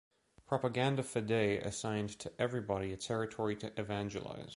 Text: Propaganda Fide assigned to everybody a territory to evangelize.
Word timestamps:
Propaganda 0.47 1.03
Fide 1.03 1.59
assigned 1.63 2.17
to 2.17 2.33
everybody 2.41 2.91
a 2.91 2.97
territory 2.97 3.55
to 3.57 3.71
evangelize. 3.79 4.49